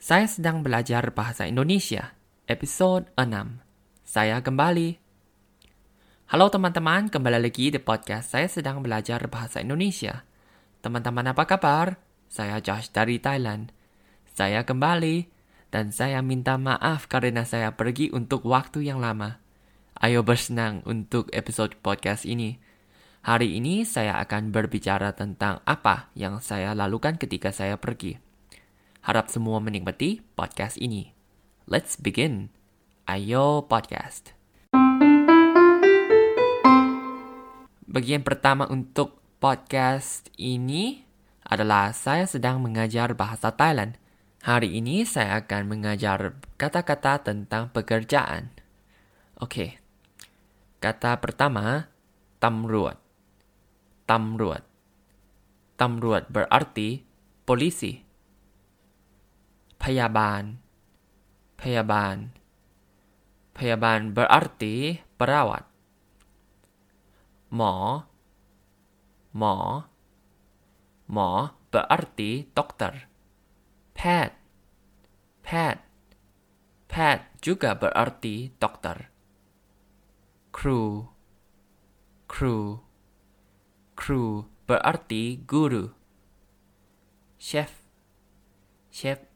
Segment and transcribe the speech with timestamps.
[0.00, 2.16] Saya sedang belajar bahasa Indonesia,
[2.48, 3.60] episode 6.
[4.00, 4.96] Saya kembali.
[6.32, 10.24] Halo teman-teman, kembali lagi di podcast Saya sedang belajar bahasa Indonesia.
[10.80, 12.00] Teman-teman apa kabar?
[12.32, 13.76] Saya Josh dari Thailand.
[14.32, 15.28] Saya kembali
[15.68, 19.36] dan saya minta maaf karena saya pergi untuk waktu yang lama.
[20.00, 22.56] Ayo bersenang untuk episode podcast ini.
[23.20, 28.29] Hari ini saya akan berbicara tentang apa yang saya lakukan ketika saya pergi.
[29.00, 31.16] Harap semua menikmati podcast ini.
[31.64, 32.52] Let's begin.
[33.08, 34.36] Ayo podcast.
[37.88, 41.08] Bagian pertama untuk podcast ini
[41.48, 43.96] adalah saya sedang mengajar bahasa Thailand.
[44.44, 48.52] Hari ini saya akan mengajar kata-kata tentang pekerjaan.
[49.40, 49.80] Oke.
[50.76, 51.88] Kata pertama,
[52.36, 53.00] tamruat.
[54.04, 54.68] Tamruat.
[55.80, 57.00] Tamruat berarti
[57.48, 58.09] polisi.
[59.90, 60.42] พยาบาล
[61.62, 62.16] พยาบาล
[63.58, 64.74] พยาบาล berarti
[65.18, 65.64] perawat
[67.56, 67.74] หมอ
[69.38, 69.56] หมอ
[71.12, 71.28] หมอ
[71.72, 72.94] berarti dokter
[73.96, 74.36] แพทย์
[75.44, 75.82] แพทย์
[76.90, 78.96] แพทย์ juga berarti dokter
[80.56, 80.80] ครู
[82.32, 82.56] ครู
[84.00, 84.22] ครู
[84.68, 85.84] berarti guru
[87.48, 87.72] chef
[88.98, 89.29] chef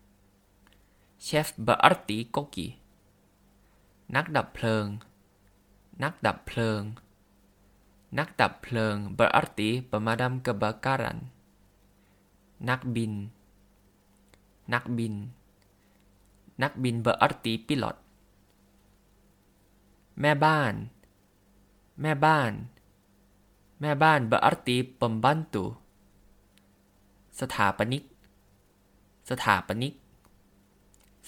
[1.26, 2.68] เชฟเบอร์ติโกกิ
[4.14, 4.86] นักดับเพลิง
[6.02, 6.82] นักดับเพลิง
[8.18, 11.18] นักดับเพลิง berarti pemadam kebakaran
[12.68, 13.12] นักบิน
[14.72, 15.14] นักบิน
[16.62, 17.96] นักบิน berarti pilot
[20.20, 20.74] แม่บ้าน
[22.02, 22.52] แม่บ้าน
[23.80, 25.64] แม่บ้าน berarti pembantu
[27.40, 28.02] สถาปนิก
[29.30, 29.94] สถาปนิก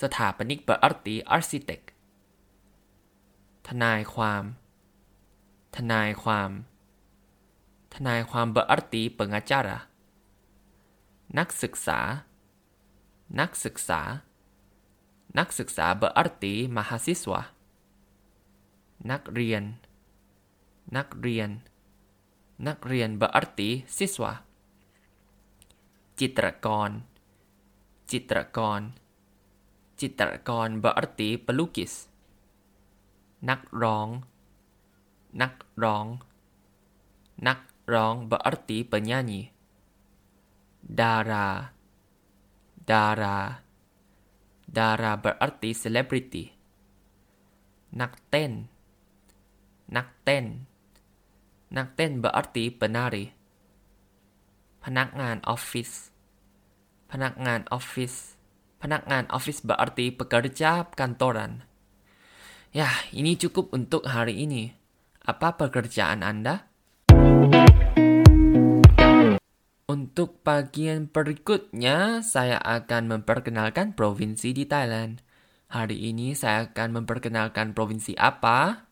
[0.02, 1.82] สถาปนิก berarti arsitek
[3.68, 4.44] ทนายความ
[5.76, 6.50] ทนายความ
[7.94, 9.78] ทนายความ berarti pengacara
[11.38, 12.00] นักศึกษา
[13.40, 14.00] นักศึกษา
[15.38, 17.40] นักศึกษา berarti mahasiswa
[19.10, 19.62] นักเรียน
[20.96, 21.50] นักเรียน
[22.66, 24.32] นักเรียน berarti siswa
[26.18, 26.90] จิตรกร
[28.10, 29.05] จิตรกรจิตรกร
[30.83, 31.93] berarti pelukis
[33.49, 34.07] นักร้อง
[35.41, 36.05] นักร้อง
[37.47, 37.59] นัก
[37.93, 39.41] ร้อง berarti penyanyi
[40.99, 41.47] ดารา
[42.91, 43.37] ดารา
[44.77, 46.43] ดารา berarti selebriti
[48.01, 48.51] นักเต้น
[49.95, 50.45] นักเต้น
[51.77, 53.25] นักเต้น berarti penari
[54.83, 55.91] พนักงานออฟฟิศ
[57.11, 58.13] พนักงานออฟฟิศ
[58.76, 61.64] Penangan office berarti pekerja kantoran.
[62.76, 64.76] Ya, ini cukup untuk hari ini.
[65.24, 66.68] Apa pekerjaan Anda?
[69.88, 75.24] Untuk bagian berikutnya, saya akan memperkenalkan provinsi di Thailand.
[75.72, 78.86] Hari ini saya akan memperkenalkan provinsi apa?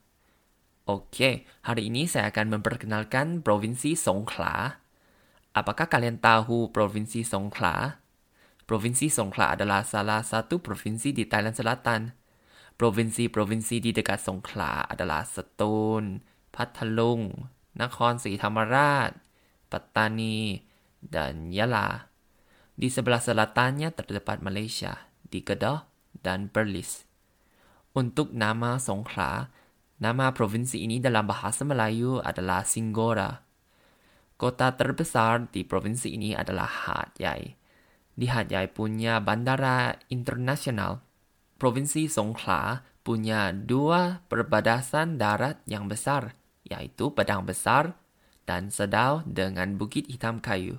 [0.88, 4.80] Oke, hari ini saya akan memperkenalkan provinsi Songkhla.
[5.52, 8.03] Apakah kalian tahu provinsi Songkhla?
[8.64, 12.16] Provinsi Songkhla adalah salah satu provinsi di Thailand Selatan.
[12.80, 19.20] Provinsi-provinsi di dekat Songkhla adalah Setun, Pathalung, Nakhon Sri Thammarat,
[19.68, 20.64] Pattani,
[21.04, 22.08] dan Yala.
[22.72, 25.84] Di sebelah selatannya terdapat Malaysia, di Kedah
[26.24, 27.04] dan Perlis.
[27.92, 29.52] Untuk nama Songkhla,
[30.00, 33.44] nama provinsi ini dalam bahasa Melayu adalah Singgora.
[34.40, 37.63] Kota terbesar di provinsi ini adalah Hat Yai.
[38.14, 41.02] Di Yai punya bandara internasional.
[41.58, 47.98] Provinsi Songkhla punya dua perbatasan darat yang besar, yaitu Padang Besar
[48.46, 50.78] dan Sedau dengan Bukit Hitam Kayu.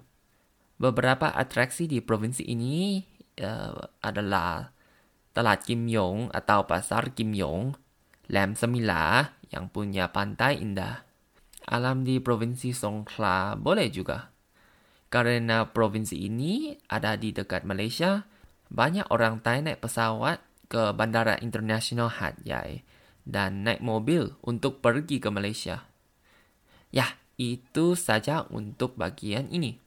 [0.76, 3.00] Beberapa atraksi di provinsi ini
[3.40, 4.72] uh, adalah
[5.32, 7.76] Talat Kim Yong atau Pasar Kim Yong,
[8.32, 11.04] Lem Semila yang punya pantai indah.
[11.68, 14.35] Alam di provinsi Songkhla boleh juga.
[15.16, 18.28] Karena provinsi ini ada di dekat Malaysia,
[18.68, 22.84] banyak orang Thai naik pesawat ke Bandara Internasional Hat Yai
[23.24, 25.88] dan naik mobil untuk pergi ke Malaysia.
[26.92, 29.80] Ya, itu saja untuk bagian ini.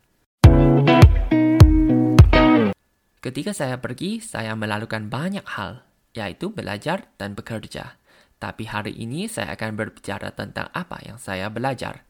[3.21, 5.85] Ketika saya pergi, saya melakukan banyak hal,
[6.17, 8.01] yaitu belajar dan bekerja.
[8.41, 12.09] Tapi hari ini saya akan berbicara tentang apa yang saya belajar.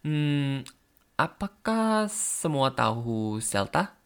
[0.00, 0.64] Hmm,
[1.18, 3.98] apakah semua tahu Celta?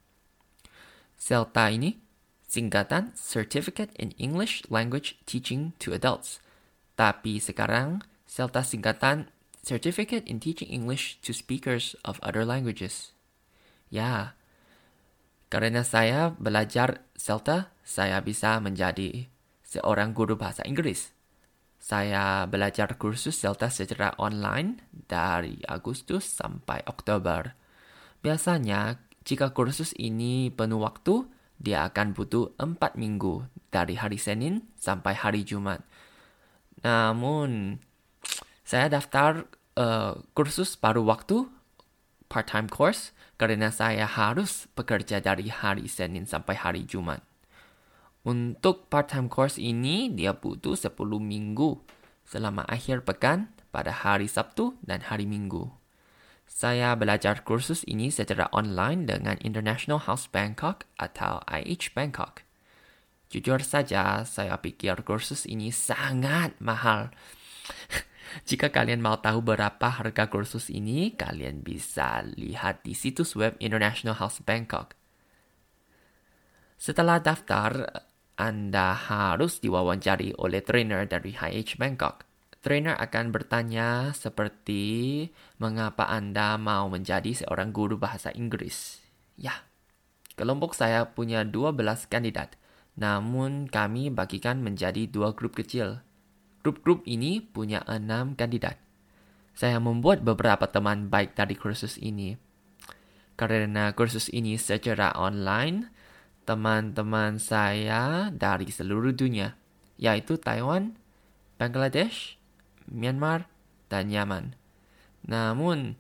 [1.20, 2.00] Celta ini
[2.48, 6.40] singkatan Certificate in English Language Teaching to Adults.
[6.96, 9.28] Tapi sekarang, CELTA singkatan
[9.62, 13.14] Certificate in Teaching English to Speakers of Other Languages.
[13.92, 14.34] Ya,
[15.52, 19.28] karena saya belajar CELTA, saya bisa menjadi
[19.62, 21.12] seorang guru bahasa Inggris.
[21.82, 24.78] Saya belajar kursus CELTA secara online
[25.10, 27.58] dari Agustus sampai Oktober.
[28.22, 31.26] Biasanya, jika kursus ini penuh waktu,
[31.58, 35.82] dia akan butuh 4 minggu dari hari Senin sampai hari Jumat.
[36.86, 37.82] Namun,
[38.62, 41.50] saya daftar uh, kursus paruh waktu,
[42.30, 43.10] part-time course,
[43.42, 47.26] karena saya harus bekerja dari hari Senin sampai hari Jumat.
[48.22, 51.82] Untuk part-time course ini, dia butuh 10 minggu
[52.22, 55.74] selama akhir pekan pada hari Sabtu dan hari Minggu.
[56.46, 62.46] Saya belajar kursus ini secara online dengan International House Bangkok atau IH Bangkok.
[63.32, 67.10] Jujur saja, saya pikir kursus ini sangat mahal.
[68.48, 74.14] Jika kalian mau tahu berapa harga kursus ini, kalian bisa lihat di situs web International
[74.14, 74.94] House Bangkok.
[76.76, 78.04] Setelah daftar,
[78.36, 82.24] Anda harus diwawancari oleh trainer dari HH Bangkok.
[82.62, 85.26] Trainer akan bertanya seperti
[85.58, 89.02] mengapa Anda mau menjadi seorang guru bahasa Inggris.
[89.34, 89.66] Ya,
[90.38, 92.54] kelompok saya punya 12 kandidat,
[92.94, 96.00] namun kami bagikan menjadi dua grup kecil
[96.62, 98.78] Grup-grup ini punya enam kandidat.
[99.50, 102.38] Saya membuat beberapa teman baik dari kursus ini.
[103.34, 105.90] Karena kursus ini secara online,
[106.42, 109.54] teman-teman saya dari seluruh dunia,
[109.96, 110.98] yaitu Taiwan,
[111.56, 112.36] Bangladesh,
[112.90, 113.46] Myanmar,
[113.86, 114.58] dan Yaman.
[115.22, 115.94] Namun,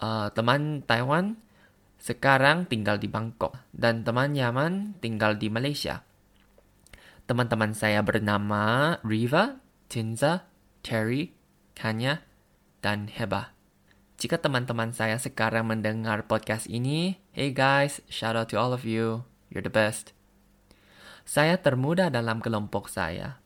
[0.00, 1.36] uh, teman Taiwan
[2.00, 6.04] sekarang tinggal di Bangkok dan teman Yaman tinggal di Malaysia.
[7.24, 10.48] Teman-teman saya bernama Riva Tinza,
[10.84, 11.32] Terry,
[11.72, 12.20] Kanya,
[12.84, 13.56] dan Heba.
[14.20, 19.24] Jika teman-teman saya sekarang mendengar podcast ini, hey guys, shout out to all of you.
[19.54, 20.10] You're the best.
[21.22, 23.38] Saya termuda dalam kelompok saya.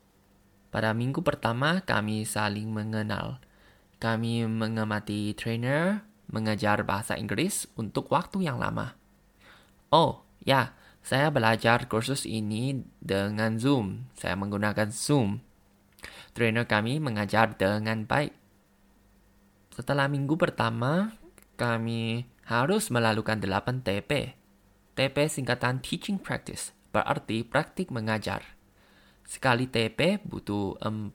[0.73, 3.39] Pada minggu pertama, kami saling mengenal.
[4.01, 6.03] Kami mengamati trainer
[6.33, 8.97] mengajar bahasa Inggris untuk waktu yang lama.
[9.93, 10.73] Oh, ya,
[11.05, 14.09] saya belajar kursus ini dengan Zoom.
[14.17, 15.45] Saya menggunakan Zoom
[16.39, 18.31] Trainer kami mengajar dengan baik.
[19.75, 21.19] Setelah minggu pertama,
[21.59, 24.38] kami harus melakukan 8 TP.
[24.99, 28.43] TP singkatan Teaching Practice, berarti praktik mengajar.
[29.23, 31.15] Sekali TP butuh 45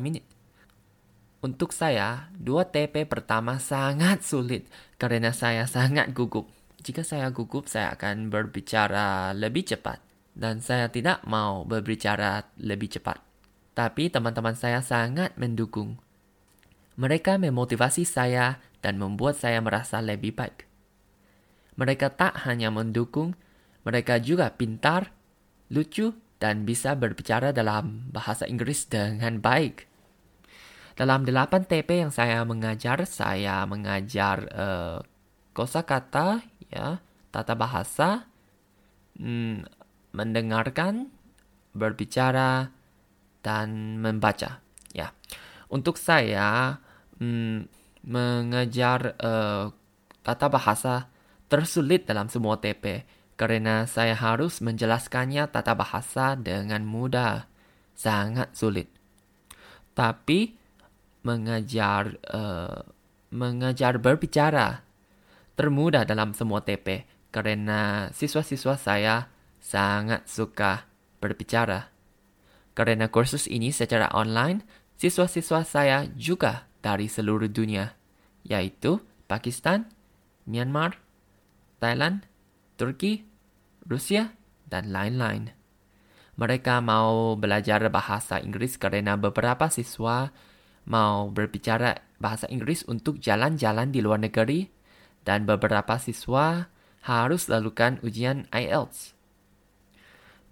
[0.00, 0.24] menit.
[1.44, 4.64] Untuk saya, dua TP pertama sangat sulit
[4.96, 6.48] karena saya sangat gugup.
[6.80, 10.00] Jika saya gugup, saya akan berbicara lebih cepat.
[10.32, 13.34] Dan saya tidak mau berbicara lebih cepat
[13.74, 15.98] tapi teman-teman saya sangat mendukung.
[16.94, 20.70] Mereka memotivasi saya dan membuat saya merasa lebih baik.
[21.74, 23.34] Mereka tak hanya mendukung,
[23.82, 25.10] mereka juga pintar,
[25.68, 29.88] lucu, dan bisa berbicara dalam bahasa Inggris dengan baik.
[30.94, 34.98] Dalam delapan TP yang saya mengajar, saya mengajar uh,
[35.50, 37.02] kosakata, ya,
[37.34, 38.30] tata bahasa,
[39.18, 39.66] hmm,
[40.14, 41.10] mendengarkan,
[41.74, 42.70] berbicara,
[43.42, 44.62] dan membaca.
[44.94, 45.10] Ya,
[45.66, 46.78] untuk saya
[47.18, 47.66] hmm,
[48.06, 49.74] mengajar uh,
[50.22, 51.10] tata bahasa
[51.54, 53.06] tersulit dalam semua TP
[53.38, 57.46] karena saya harus menjelaskannya tata bahasa dengan mudah,
[57.94, 58.90] sangat sulit.
[59.94, 60.58] Tapi
[61.22, 62.82] mengajar uh,
[63.30, 64.82] mengajar berbicara
[65.54, 69.30] termudah dalam semua TP karena siswa-siswa saya
[69.62, 70.90] sangat suka
[71.22, 71.94] berbicara.
[72.74, 74.66] Karena kursus ini secara online,
[74.98, 77.94] siswa-siswa saya juga dari seluruh dunia,
[78.42, 78.98] yaitu
[79.30, 79.86] Pakistan,
[80.50, 80.98] Myanmar,
[81.84, 82.24] Thailand,
[82.80, 83.28] Turki,
[83.84, 84.32] Rusia,
[84.72, 85.52] dan lain-lain.
[86.40, 90.32] Mereka mau belajar bahasa Inggris karena beberapa siswa
[90.88, 94.72] mau berbicara bahasa Inggris untuk jalan-jalan di luar negeri,
[95.24, 96.68] dan beberapa siswa
[97.04, 99.12] harus lakukan ujian IELTS.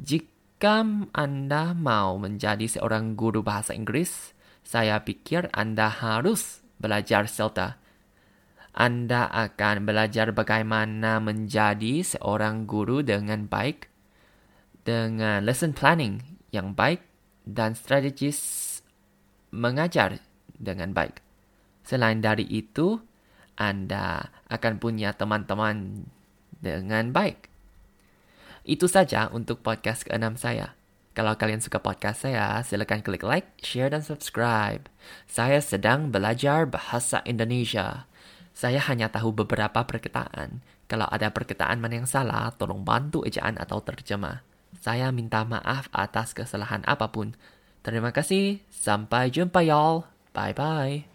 [0.00, 7.81] Jika Anda mau menjadi seorang guru bahasa Inggris, saya pikir Anda harus belajar CELTA.
[8.72, 13.92] Anda akan belajar bagaimana menjadi seorang guru dengan baik,
[14.88, 17.04] dengan lesson planning yang baik,
[17.44, 18.80] dan strategis
[19.52, 20.24] mengajar
[20.56, 21.20] dengan baik.
[21.84, 23.02] Selain dari itu,
[23.60, 26.08] Anda akan punya teman-teman
[26.62, 27.52] dengan baik.
[28.62, 30.78] Itu saja untuk podcast ke-6 saya.
[31.12, 34.88] Kalau kalian suka podcast saya, silakan klik like, share, dan subscribe.
[35.28, 38.08] Saya sedang belajar bahasa Indonesia.
[38.52, 40.60] Saya hanya tahu beberapa perkataan.
[40.86, 44.44] Kalau ada perkataan mana yang salah, tolong bantu ejaan atau terjemah.
[44.80, 47.32] Saya minta maaf atas kesalahan apa pun.
[47.80, 48.60] Terima kasih.
[48.68, 50.04] Sampai jumpa y'all.
[50.36, 51.11] Bye-bye.